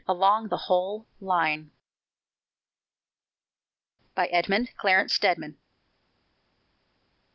along 0.07 0.47
the 0.47 0.57
whole 0.57 1.05
line. 1.19 1.69
EDMUND 4.17 4.75
CLARENCE 4.75 5.13
STEDMAN. 5.13 5.57